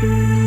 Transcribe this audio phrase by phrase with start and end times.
[0.00, 0.45] ส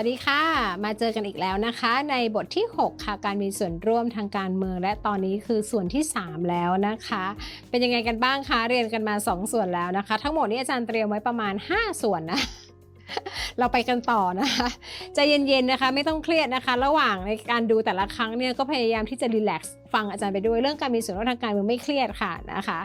[0.00, 0.42] วัสดีค่ะ
[0.84, 7.24] มาเจอกันอีกแล้วนะคะ ในบทที่ 6 ค่ะ การมีส่วนร่วมทางการเมือง และตอนนี้คือส่วนที่ 3 แล้วนะคะ
[7.70, 12.40] เป็นยังไงกันบ้างคะ เรียนกันมา 2 ส่วนแล้วนะคะ ทั้งหมดนี้อาจารย์เตรียมไว้ประมาณ 5 ส่วนนะ
[13.58, 14.68] เราไปกันต่อนะคะ
[15.14, 22.78] ใจเย็นๆนะคะ ไม่ต้องเครียดนะคะ ระหว่างในการดูแต่ละครั้งเนี่ยก็พยายามที่จะรีแลกซ์ฟังอาจารย์ไปด้วยเรื่องการมีส่วนร่วมทางการเมืองไม่เครียดค่ะนะคะ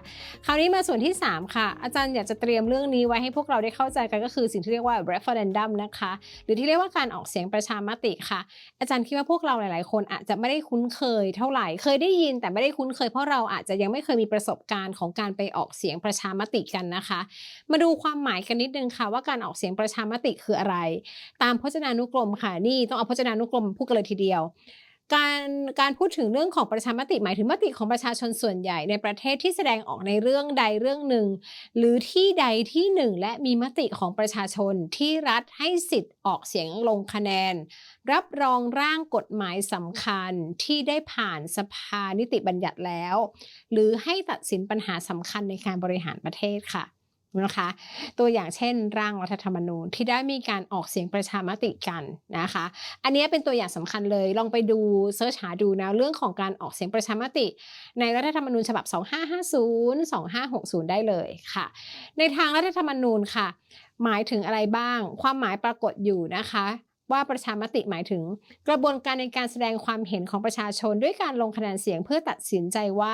[0.46, 6.12] คราวนี้มาส่วนที่ 3 ค่ะ อาจารย์อยากจะเตรียมเรื่องนี้ไว้ให้พวกเราได้เข้าใจกันก็คือสิ่งที่เรียกว่า referendum นะคะ
[6.44, 8.40] หรือที่เรียกว่าการออกเสียงประชามติค่ะ
[8.80, 17.20] อาจารย์คิดว่าพวกเราหลาย ๆ คนอาจจะไม่ได้คุ้นเคยเท่าไหร่เคยได้ยินแต่ไม่ได้คุ้นเคยเพราะเราอาจจะยังไม่เคยมีประสบการณ์ของการไปออกเสียงประชามติกันนะคะ
[17.72, 20.76] มาดูความหมายกันนิดนึงค่ะ ว่าการออกเสียงประชามติคืออะไร
[21.44, 24.44] ตามพจนานุกรมค่ะนี่ต้องเอาพจนานุกรมพูดกันเลยทีเดียว
[25.14, 25.42] การ
[25.82, 31.28] การพูดถึงเรื่องของประชามติหมายถึงมติของประชาชนส่วนใหญ่ในประเทศที่แสดงออกในเรื่องใดเรื่องหนึ่ง
[31.78, 37.56] หรือที่ใดที่หนึ่งและมีมติของประชาชนที่รัฐให้สิทธิ์ออกเสียงลงคะแนน
[38.12, 40.32] รับรองร่างกฎหมายสำคัญ
[40.64, 43.16] ที่ได้ผ่านสภานิติบัญญัติแล้ว
[43.72, 46.86] หรือให้ตัดสินปัญหาสำคัญในการบริหารประเทศค่ะ
[47.42, 47.68] นะคะ
[48.20, 52.04] ตัวอย่างเช่น ร่างรัฐธรรมนูญที่ได้มีการออกเสียงประชามติกัน
[52.40, 52.66] นะคะ
[53.04, 54.80] อันนี้เป็นตัวอย่างสำคัญเลยลองไปดู
[55.16, 57.48] เสิร์ชหาดูนะเรื่องของการออกเสียงประชามติ
[58.00, 60.14] ในรัฐธรรมนูญฉบับ 2550
[60.84, 61.66] 2560 ได้เลยค่ะ
[62.18, 63.48] ในทางรัฐธรรมนูญค่ะ
[64.04, 66.66] หมายถึงอะไรบ้าง ความหมายปรากฏอยู่นะคะ
[67.12, 68.24] ว่าประชามติหมายถึง
[68.68, 73.14] กระบวนการในการแสดงความเห็นของประชาชน ด้วยการลงคะแนนเสียงเพื่อตัดสินใจว่า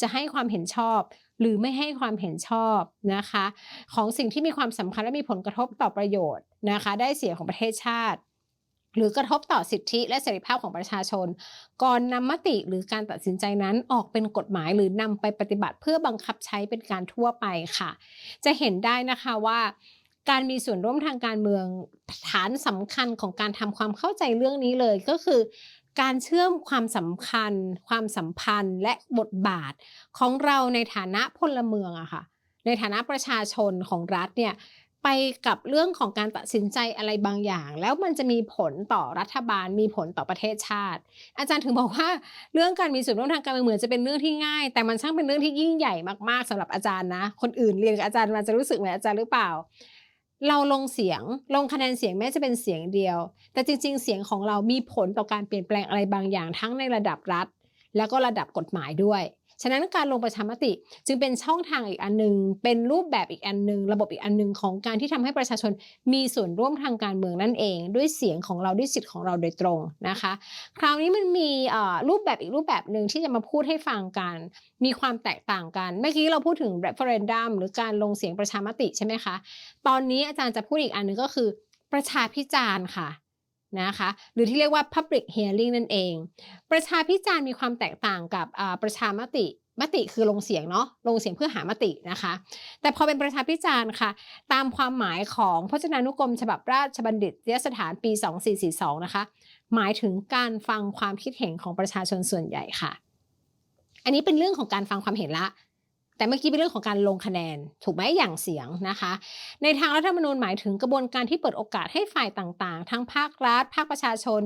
[0.00, 1.00] จะให้ความเห็นชอบ
[1.40, 2.80] หรือไม่ให้ความเห็นชอบ
[3.14, 3.44] นะคะ
[3.94, 8.20] ของสิ่งที่มีความสำคัญและมีผลกระทบต่อประโยชน์นะคะ ได้เสียของประเทศชาติ
[8.96, 11.26] หรือกระทบต่อสิทธิและเสรีภาพของประชาชน
[11.82, 17.46] ก่อนนำมติหรือการตัดสินใจนั้นออกเป็นกฎหมายหรือนำไปปฏิบัติเพื่อบังคับใช้เป็นการทั่วไป
[17.78, 17.90] ค่ะ
[18.44, 19.60] จะเห็นได้นะคะว่า
[20.30, 21.64] การมีส่วนร่วมทางการเมือง
[22.30, 25.40] ฐานสำคัญของการทำความเข้าใจเรื่องนี้เลยก็คือ
[26.00, 27.52] การเชื่อมความสำคัญ
[27.88, 29.72] ความสัมพันธ์และบทบาท
[30.18, 32.22] ของเราในฐานะพลเมืองอะค่ะ
[32.66, 34.54] ในฐานะประชาชนของรัฐเนี่ย
[35.04, 35.08] ไป
[35.46, 41.00] กับเรื่องของการตัดสินใจอะไรบางอย่าง แล้วมันจะมีผลต่อรัฐบาลมีผลต่อประเทศชาติ
[41.38, 42.08] อาจารย์ถึงบอกว่า
[42.54, 45.94] เรื่องการมีส่วนร่วมทางการเมืองเหมือนจะเป็นเรื่องที่ง่าย แต่มันช่างเป็นเรื่องที่ยิ่งใหญ่
[46.28, 49.48] มากๆสำหรับอาจารย์นะ คนอื่นเรียนกับอาจารย์มาจะรู้สึกเหมือนอาจารย์หรือเปล่า
[50.48, 51.22] เราลงเสียง
[51.54, 53.18] ลงคะแนนเสียงแม้จะเป็นเสียงเดียว
[53.52, 57.46] แต่จริง ๆ เสียงของเรามีผลต่อการเปลี่ยนแปลงอะไรบางอย่างทั้งในระดับรัฐ
[57.96, 59.22] แล้วก็ระดับกฎหมายด้วย
[59.62, 60.72] ฉะนั้นการลงประชามติ
[61.06, 65.72] จึงเป็นช่องทางอีกอันหนึ่งเป็นรูปแบบอีกอันหนึ่งระบบอีกอันหนึ่งของการที่ทำให้ประชาชน
[66.12, 69.78] มีส่วนร่วมทางการเมืองนั่นเอง ด้วยเสียงของเราด้วยสิทธิ์ของเราโดยตรง
[70.08, 70.32] นะคะ
[70.78, 71.50] คราวนี้มันมี
[72.08, 74.36] รูปแบบอีกรูปแบบหนึ่งที่จะมาพูดให้ฟังกัน
[74.84, 79.34] มีความแตกต่างกัน เมื่อกี้เราพูดถึง referendum หรือการลงเสียงประชามติใช่ไหมคะ
[79.86, 81.48] ตอนนี้อาจารย์จะพูดอีกอันหนึงก็คือ
[81.92, 83.08] ประชาพิจารณ์ค่ะ
[83.82, 86.12] นะคะหรือที่เรียกว่า public hearing นั่นเอง
[86.70, 88.46] ประชาพิจารณ์มีความแตกต่างกับ
[88.82, 89.46] ประชามติ
[89.80, 92.32] มติคือลงเสียงเนาะลงเสียงเพื่อหามตินะคะ
[92.80, 94.10] แต่พอเป็นประชาพิจารณ์ค่ะ
[94.52, 98.10] ตามความหมายของพจนานุกรม ฉบับราชบัณฑิตยสถานปี
[98.58, 99.22] 2442 นะคะ
[99.74, 102.92] หมายถึงการฟังความคิดเห็นของประชาชนส่วนใหญ่ค่ะ
[104.04, 105.46] อันนี้เป็นเรื่องของการฟังความเห็นละ
[106.16, 109.12] แต่เมื่อกี้เป็นเรื่องของการลงคะแนน ถูกไหมอย่างเสียงนะคะ
[109.62, 114.40] ในทางรัฐธรรมนูญหมายถึงกระบวนการที่เปิดโอกาสให้ฝ่ายต่างๆ ทั้งภาครัฐ ภาคประชาชน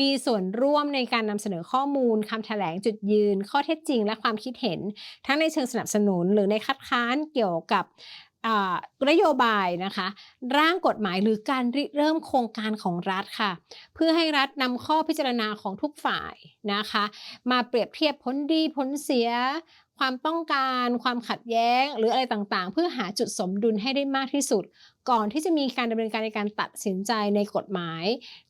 [0.00, 4.80] มีส่วนร่วมในการนำเสนอข้อมูลคำแถลงจุดยืน ข้อเท็จจริง และความคิดเห็น
[5.26, 7.84] ทั้งในเชิงสนับสนุนหรือในคัดค้านเกี่ยวกับ
[9.10, 10.06] นโยบายนะคะ
[10.58, 13.50] ร่างกฎหมายหรือการริเริ่มโครงการของรัฐค่ะ
[13.94, 16.34] เพื่อให้รัฐนำข้อพิจารณาของทุกฝ่าย
[16.72, 17.04] นะคะ
[17.50, 19.28] มาเปรียบเทียบผลดีผลเสีย
[19.98, 24.64] ความต้องการ ความขัดแย้ง หรืออะไรต่างๆ เพื่อหาจุดสมดุลให้ได้มากที่สุด
[25.10, 28.04] ก่อนที่จะมีการดำเนินการในการตัดสินใจในกฎหมาย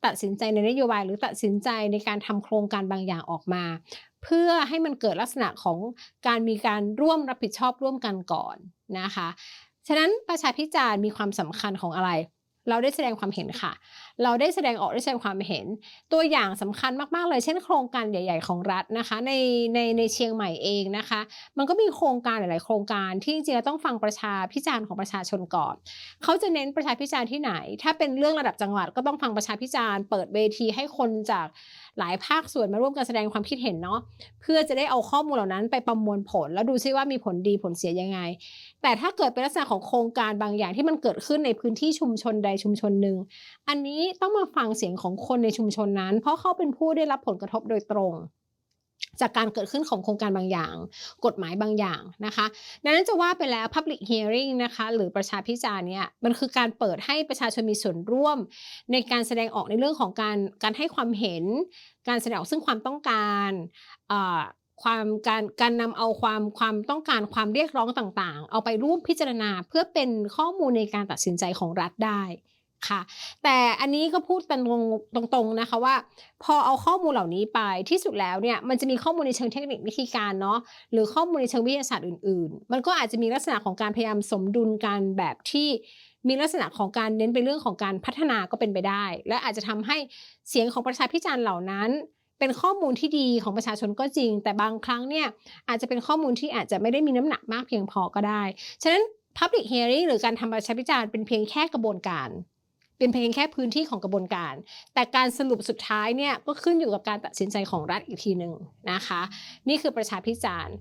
[0.05, 3.65] ตัดสินใจในนโยบาย หรือตัดสินใจในการทำโครงการบางอย่างออกมา
[4.25, 5.79] เพื่อให้มันเกิดลักษณะของ
[6.27, 8.57] การมีการร่วมรับผิดชอบร่วมกันก่อน
[9.01, 9.29] นะคะ
[9.89, 12.11] ฉะนั้นประชาพิจารณ์มีความสำคัญของอะไร
[12.71, 13.73] เราได้แสดงความเห็นค่ะ
[14.23, 15.67] เราได้แสดงออกได้แสดงความเห็น
[16.13, 19.33] ตัวอย่างสำคัญมาก ๆ เลย เช่น โครงการใหญ่ ๆ ของรัฐนะคะ ใน
[19.75, 21.21] ในในเชียงใหม่เองนะคะ
[21.59, 25.75] มันก็มีโครงการหลาย ๆ โครงการที่จริงๆต้องฟังประชาพิจารณ์ของประชาชนก่อน
[26.23, 31.47] เขาจะเน้นประชาพิจารณ์ที่ไหน ถ้าเป็นเรื่องระดับจังหวัดก็ต้องฟังประชาพิจารณ์ เปิดเวทีให้คนจาก
[32.01, 33.99] หลายภาคส่วนมาร่วมกันแสดงความคิดเห็นเนาะ
[34.43, 38.19] เพื่อจะได้เอาข้อมูลเหล่านั้นไปประมวลผล แล้วดูซิว่ามีผลดีผลเสียยังไง
[38.83, 43.17] แต่ถ้าเกิดเป็นลักษณะของโครงการบางอย่างที่มันเกิดขึ้นในพื้นที่ชุมชนใดชุมชนหนึ่ง
[43.69, 48.13] อันนี้ต้องมาฟังเสียงของคนในชุมชนนั้น เพราะเขาเป็นผู้ได้รับผลกระทบโดยตรง
[49.21, 50.75] จากการเกิดขึ้นของโครงการบางอย่าง
[51.25, 52.47] กฎหมายบางอย่างนะคะ
[52.85, 58.39] ดังนั้นจะว่าไปแล้ว public hearing นะคะหรือประชาพิจารณ์เนี่ยมันคือการเปิดให้ประชาชนมีส่วนร่วม
[58.93, 61.45] ในการแสดงออกในเรื่องของการการให้ความเห็น
[62.09, 63.51] การแสดงออกซึ่งความต้องการ
[64.83, 72.23] ความการการนำเอาความความต้องการความเรียกร้องต่างๆ เอาไปร่วมพิจารณาเพื่อเป็นข้อมูลในการตัดสินใจของรัฐได้
[72.89, 73.01] ค่ะ
[73.45, 74.57] แต่อันนี้ก็พูดตร
[75.23, 75.95] งตรงๆนะคะว่า
[76.45, 77.61] พอเอาข้อมูลเหล่านี้ไป
[77.91, 80.59] ที่สุดแล้วเนี่ยมันจะมีข้อมูลในเชิงเทคนิควิธีการเนาะ
[80.93, 85.69] หรือข้อมูลในเชิงวิทยาศาสตร์อื่น ๆ มันก็อาจจะมีลักษณะของการพยายามสมดุลกันแบบที่
[86.29, 89.97] มีลักษณะของการเน้นไปเรื่องของการพัฒนาก็เป็นไปได้ และอาจจะทำให้
[90.49, 91.91] เสียงของประชาพิจารณ์เหล่านั้น
[92.39, 95.27] เป็นข้อมูลที่ดีของประชาชนก็จริง แต่บางครั้งเนี่ย
[95.69, 98.43] อาจจะเป็นข้อมูลที่อาจจะไม่ได้มีน้ำหนักมากเพียงพอก็ได้
[98.83, 99.03] ฉะนั้น
[99.39, 102.29] Public Hearing หรือการทำประชาพิจารณ์เป็นเพียงแค่กระบวนการ
[103.01, 104.55] เป็นเพียงแค่พื้นที่ของกระบวนการ
[104.95, 108.53] แต่การสรุปสุดท้ายเนี่ยก็ขึ้นอยู่กับการตัดสินใจของรัฐอีกทีหนึ่ง
[108.93, 109.21] นะคะ
[109.69, 110.75] นี่คือประชาพิจารณ์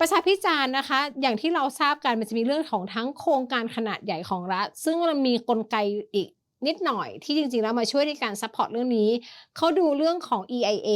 [0.00, 5.76] ประชาพิจารณ์นะคะ อย่างที่เราทราบกันมันจะมีเรื่องของทั้งโครงการขนาดใหญ่ของรัฐ ซึ่งมันมีกลไก
[6.14, 6.28] อีก
[6.66, 9.10] นิดหน่อยที่จริงๆ แล้วมาช่วยในการ support เรื่องนี้
[9.56, 10.90] เขาดูเรื่องของ EIA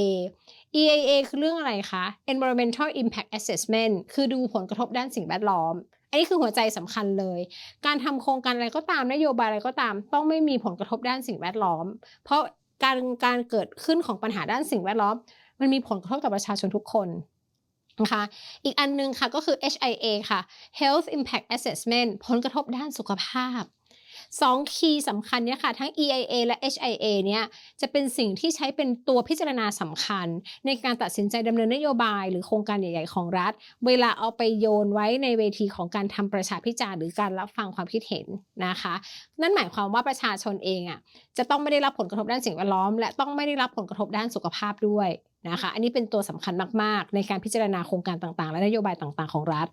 [0.80, 5.74] EIA คือเรื่องอะไรคะ Environmental Impact Assessment คือดูผลกระทบด้านสิ่งแวดล้อม
[6.10, 7.40] อันนี้คือหัวใจสำคัญเลย
[7.86, 11.84] การทำโครงการอะไรก็ตามนโยบายอะไรก็ตาม ต้องไม่มีผลกระทบด้านสิ่งแวดล้อม
[12.24, 12.40] เพราะ
[12.84, 15.14] การการเกิดขึ้นของปัญหาด้านสิ่งแวดล้อม
[15.60, 17.08] มันมีผลกระทบต่อประชาชนทุกคน
[18.02, 18.22] นะคะ
[18.64, 20.40] อีกอันนึงค่ะก็คือ HIA ค่ะ
[20.80, 23.62] Health Impact Assessment ผลกระทบด้านสุขภาพ
[24.42, 27.44] สองคีย์สำคัญเนี่ยค่ะ ทั้ง EIA และ HIA เนี่ย
[27.80, 30.26] จะเป็นสิ่งที่ใช้เป็นตัวพิจารณาสำคัญ
[30.66, 33.52] ในการตัดสินใจดำเนินนโยบายหรือโครงการใหญ่ ๆ ของรัฐ
[33.86, 38.26] เวลาเอาไปโยนไว้ในเวทีของการทำประชาพิจารณ์หรือการรับฟังความคิดเห็น
[38.66, 38.94] นะคะ
[39.40, 40.98] นั่นหมายความว่าประชาชนเองอะ
[41.38, 45.08] จะต้องไม่ได้รับผลกระทบด้านสิ่งแวดล้อม และต้องไม่ได้รับผลกระทบด้านสุขภาพด้วย
[45.50, 49.68] นะคะ อันนี้เป็นตัวสำคัญมาก ๆ ในการพิจารณาโครงการต่าง ๆ และนโยบายต่าง ๆ ของรัฐ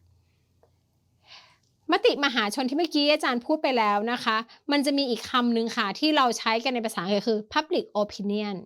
[1.91, 4.37] มติมหาชนที่เมื่อกี้อาจารย์พูดไปแล้วนะคะ
[4.71, 8.57] มันจะมีอีกคำหนึ่งค่ะ ที่เราใช้กันในภาษาอังกฤษคือ public opinion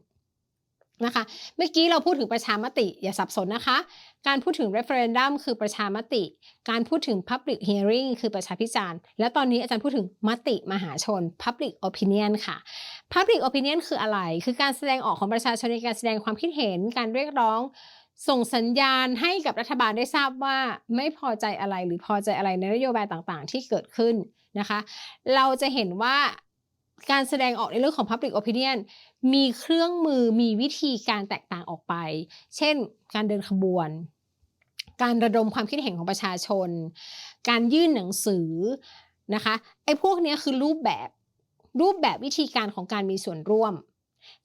[1.05, 1.23] นะคะ
[1.57, 3.77] เมื่อกี้เราพูดถึงประชามติ อย่าสับสนนะคะ
[4.27, 6.23] การพูดถึง referendum คือประชามติ
[6.69, 12.57] การพูดถึง public hearing คือประชาพิจารณ์ และตอนนี้อาจารย์พูดถึงมติมหาชน public opinion ค่ะ
[13.13, 17.59] public opinion คืออะไร คือการแสดงออกของประชาชนในการแสดงความคิดเห็น การเรียกร้อง
[18.27, 20.57] ส่งสัญญาณให้กับรัฐบาลได้ทราบว่า
[20.95, 24.15] ไม่พอใจอะไรหรือพอใจอะไรในนโยบายต่างๆ ที่เกิดขึ้น
[24.59, 24.79] นะคะ
[25.35, 26.17] เราจะเห็นว่า
[27.11, 28.77] การแสดงออกในเรื่องของ Public Opinion
[29.33, 31.93] มีเครื่องมือมีวิธีการแตกต่างออกไป
[32.57, 32.75] เช่น
[33.15, 33.89] การเดินขบวน
[35.01, 36.69] การระดมความคิดเห็นของประชาชน
[37.49, 38.49] การยื่นหนังสือ
[39.35, 39.55] นะคะ
[39.85, 41.09] ไอ้พวกนี้คือรูปแบบ
[41.81, 43.73] รูปแบบวิธีการของการมีส่วนร่วม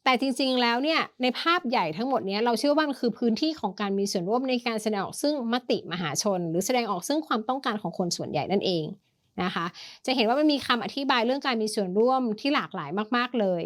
[0.05, 8.85] แต่จริงๆแล้วเนี่ยในภาพใหญ่ทั้งหมดนี้เราเชื่อว่ามันคือพื้นที่ของการมีส่วนร่วมในการแสดงออกซึ่งมติมหาชน หรือแสดงออกซึ่งความต้องการของคนส่วนใหญ่นั่นเอง
[9.43, 9.67] นะคะ
[10.07, 13.63] จะเห็นว่ามันมีคำอธิบายเรื่องการมีส่วนร่วมที่หลากหลายมาก ๆเลย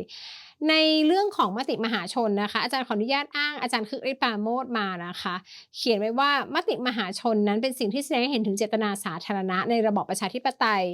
[0.69, 0.75] ใน
[1.06, 5.35] เรื่องของมติมหาชนนะคะ อาจารย์ขออนุญาตอ้างอาจารย์คือริปาโมดมานะคะ
[5.76, 10.85] เขียนไว้ว่ามติมหาชนนั้นเป็นสิ่งที่แสดงให้เห็นถึงเจตนาสาธารณะในระบอบประชาธิปไตย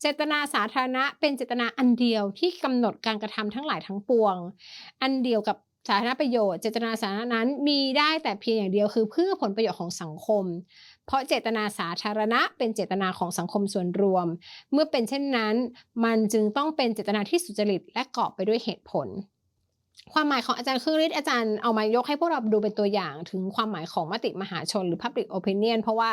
[0.00, 4.36] เจตนาสาธารณะเป็นเจตนาอันเดียวที่กำหนดการกระทำทั้งหลายทั้งปวง
[5.02, 5.56] อันเดียวกับ
[5.88, 10.44] สาธารณประโยชน์ เจตนาสาธารณะนั้นมีได้แต่เพียงอย่างเดียวคือเพื่อผลประโยชน์ของสังคม
[11.06, 14.26] เพราะเจตนาสาธารณะเป็นเจตนาของสังคมส่วนรวม
[14.72, 15.54] เมื่อเป็นเช่นนั้น
[16.04, 19.08] มันจึงต้องเป็นเจตนาที่สุจริตและกอบไปด้วยเหตุผล
[20.12, 26.10] ความหมายของอาจารย์คือฤทธิ์อาจารย์เอามายกให้พวกเราดูเป็นตัวอย่างถึงความหมายของมติมหาชนหรือ public opinion เพราะว่า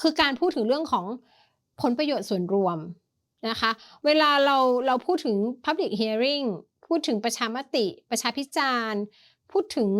[0.00, 1.06] คือการพูดถึงเรื่องของ
[1.82, 2.78] ผลประโยชน์ส่วนรวม
[3.48, 3.70] นะคะ
[4.04, 4.56] เวลาเรา
[4.86, 6.46] เราพูดถึง public hearing
[6.86, 9.02] พูดถึงประชามติ ประชาพิจารณ์
[9.52, 9.90] พูดถึง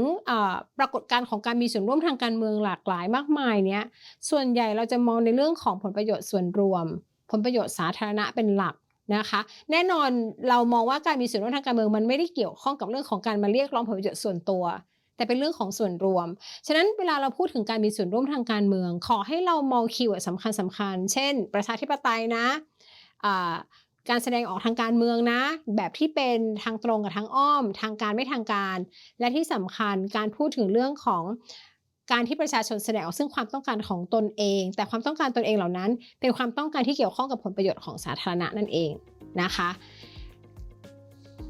[0.78, 3.85] ปรากฏการณ์ของการมีส่วนร่วมทางการเมืองหลากหลายมากมายเนี้ย
[4.30, 6.87] ส่วนใหญ่เราจะมองในเรื่องของผลประโยชน์ส่วนรวม
[7.30, 8.75] ผลประโยชน์สาธารณะเป็นหลัก
[9.16, 10.11] นะคะ แน่นอน
[10.49, 14.64] เรามองว่าการมีส่วนร่วมทางการเมืองมันไม่ได้เกี่ยวข้องกับเรื่องของการมาเรียกร้องผลประโยชน์ส่วนตัว
[15.16, 16.26] แต่เป็นเรื่องของส่วนรวม
[16.66, 22.47] ฉะนั้นเวลาเราพูดถึงการมีส่วนร่วมทางการเมือง ขอให้เรามองคีย์เวิร์ดสำคัญสำคัญ เช่น ประชาธิปไตยนะ
[24.11, 25.43] การแสดงออกทางการเมืองนะ
[25.77, 28.79] แบบที่เป็นทางตรงกับทางอ้อม ทางการไม่ทางการ
[29.21, 31.25] และที่สำคัญการพูดถึงเรื่องของ
[32.12, 38.93] การที่ประชาชนแสดงออกซึ่งความต้องการของตนเอง แต่ความต้องการตนเองเหล่านั้น เป็นความต้องการที่เกี่ยวข้องกับผลประโยชน์ของสาธารณะนั่นเอง
[39.43, 39.69] นะคะ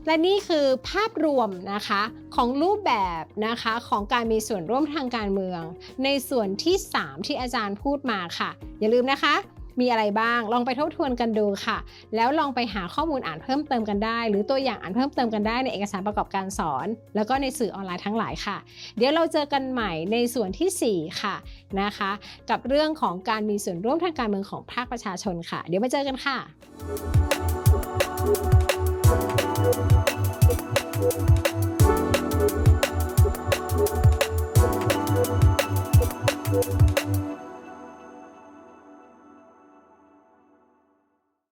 [0.07, 2.03] และนี่คือภาพรวมนะคะ
[2.37, 5.63] ของรูปแบบนะคะของการมีส่วนร่วมทางการเมือง
[6.05, 8.51] ในส่วนที่ 3 ที่อาจารย์พูดมาค่ะ
[8.81, 9.35] อย่าลืมนะคะ
[9.81, 11.79] มีอะไรบ้าง ลองไปทบทวนกันดูค่ะ
[12.17, 16.87] แล้วลองไปหาข้อมูลอ่านเพิ่มเติมกันได้ หรือตัวอย่างอ่านเพิ่มเติมกันได้ในเอกสารประกอบการสอน
[17.17, 18.57] แล้วก็ในสื่อออนไลน์ทั้งหลายค่ะ
[18.97, 21.35] เดี๋ยวเราเจอกันใหม่ในส่วนทีสี่4 ค่ะ
[21.81, 22.11] นะคะ
[22.51, 26.37] กับเรื่องของการมีส่วนร่วมทางการเมืองของภาคประชาชนค่ะ เดี๋ยวมาเจอกันค่ะ